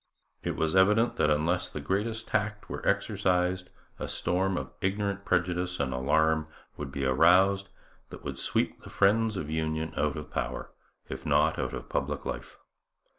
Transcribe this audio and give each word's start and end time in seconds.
It 0.41 0.55
was 0.55 0.75
evident 0.75 1.17
that 1.17 1.29
unless 1.29 1.69
the 1.69 1.79
greatest 1.79 2.27
tact 2.27 2.67
were 2.67 2.83
exercised, 2.87 3.69
a 3.99 4.07
storm 4.07 4.57
of 4.57 4.71
ignorant 4.81 5.25
prejudice 5.25 5.79
and 5.79 5.93
alarm 5.93 6.47
would 6.75 6.91
be 6.91 7.05
aroused, 7.05 7.69
that 8.09 8.23
would 8.23 8.39
sweep 8.39 8.81
the 8.81 8.89
friends 8.89 9.37
of 9.37 9.51
union 9.51 9.93
out 9.95 10.17
of 10.17 10.31
power, 10.31 10.71
if 11.07 11.23
not 11.23 11.59
out 11.59 11.73
of 11.73 11.87
public 11.87 12.25
life. 12.25 12.57